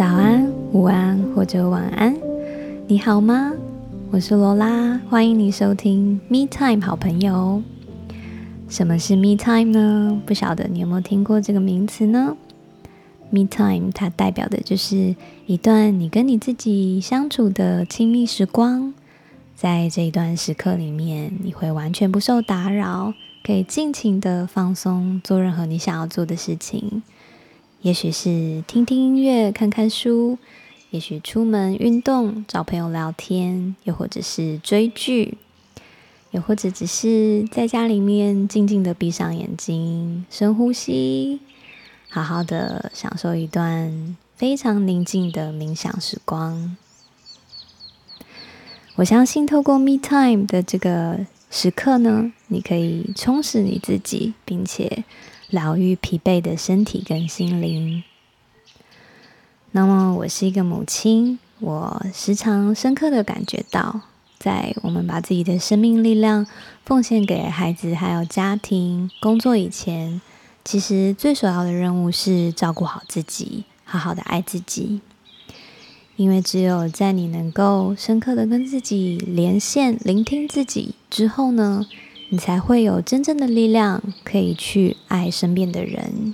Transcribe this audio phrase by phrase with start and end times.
[0.00, 2.16] 早安、午安或者晚安，
[2.86, 3.52] 你好吗？
[4.10, 7.62] 我是罗拉，欢迎你收听 Me Time 好朋友。
[8.66, 10.18] 什么是 Me Time 呢？
[10.24, 12.34] 不晓得你有没有听过这个名词呢
[13.28, 18.94] ？Me Time 它代表的就是一段你跟你自己相处的亲密时光，
[19.54, 23.12] 在这一段时刻里面，你会完全不受打扰，
[23.44, 27.02] 可以尽情的放松，做任何你想要做的事情。
[27.82, 30.36] 也许是听听音乐、看看书，
[30.90, 35.38] 也许出门运动、找朋友聊天，又或者是追剧，
[36.32, 41.40] 又或者只是在家里面静静的闭上眼睛，深呼吸，
[42.10, 46.76] 好好的享受一段非常宁静的冥想时光。
[48.96, 55.02] 我相信，透过 Me Time 的这个时刻呢，你可以充实你自己，并且。
[55.50, 58.02] 疗愈疲惫的身体跟心灵。
[59.72, 64.00] 那么，我是一个母亲，我时常深刻的感觉到，
[64.38, 66.46] 在我们把自己的生命力量
[66.84, 70.20] 奉献给孩子、还有家庭、工作以前，
[70.64, 75.00] 其实最首要的任务是照顾好自己，好好的爱自己。
[76.16, 81.86] 因为只有在你能够深刻的跟自己连线、聆听自己之后呢，
[82.32, 86.32] 你才会有真正的力量，可以去爱身边的人。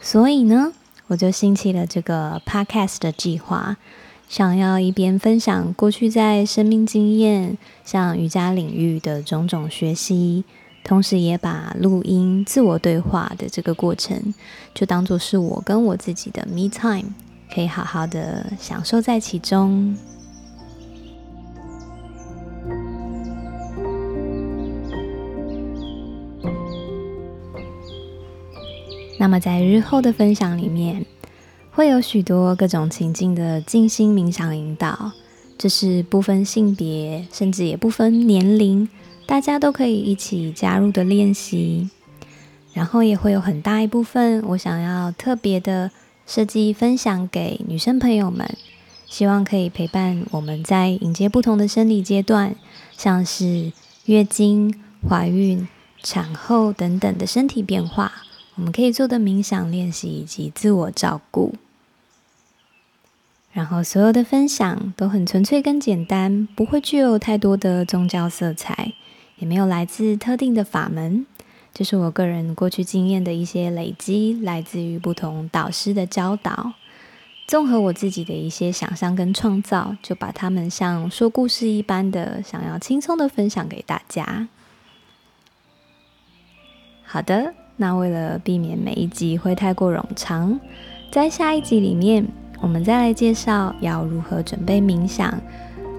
[0.00, 0.72] 所以呢，
[1.08, 3.78] 我就兴起了这个 podcast 的计划，
[4.28, 10.44] 想要一边分享过去在生命经验，像瑜伽领域的种种学习，
[10.84, 14.34] 同时也把录音自我对话的这个过程，
[14.74, 17.14] 就当做是我跟我自己的 me time，
[17.52, 19.96] 可以好好的享受在其中。
[29.20, 31.04] 那么，在日后的分享里面，
[31.72, 35.10] 会有许多各种情境的静心冥想引导，
[35.58, 38.88] 这是不分性别，甚至也不分年龄，
[39.26, 41.90] 大家都可以一起加入的练习。
[42.72, 45.90] 然后也会有很大一部分，我想要特别的
[46.24, 48.48] 设计分享给女生朋友们，
[49.06, 52.54] 希望可以陪伴我们在迎接不同的生理阶段，
[52.96, 53.72] 像是
[54.04, 54.72] 月经、
[55.08, 55.66] 怀孕、
[56.04, 58.12] 产后等等的身体变化。
[58.58, 61.54] 我们可以做的冥想练习以及自我照顾，
[63.52, 68.94] 然后所有的分享都很纯粹跟简单，不会具有太多的宗教色彩，
[69.36, 71.24] 也没有来自特定的法门，
[71.72, 76.72] 就是我个人过去经验的一些累积，来自于不同导师的教导，
[77.46, 84.48] 综合我自己的一些想象跟创造，就把它们像说故事一般的，想要轻松的分享给大家。
[87.04, 87.54] 好的。
[87.80, 90.58] 那为了避免每一集会太过冗长，
[91.12, 92.26] 在下一集里面，
[92.60, 95.32] 我们再来介绍要如何准备冥想，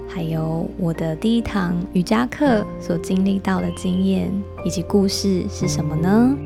[0.06, 4.30] 还有我的第一堂瑜伽课所经历到的经验
[4.62, 6.36] 以及故事是什么呢？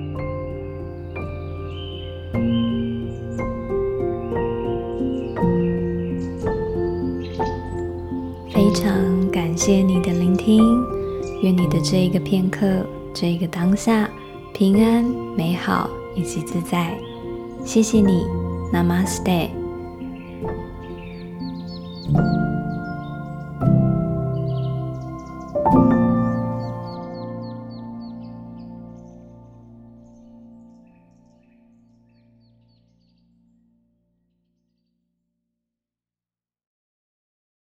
[8.52, 10.62] 非常感谢你的聆听，
[11.42, 14.08] 愿你的这一个片刻，这一个当下。
[14.54, 15.02] 平安、
[15.36, 16.96] 美好以及自在，
[17.64, 18.24] 谢谢你
[18.72, 19.50] ，Namaste。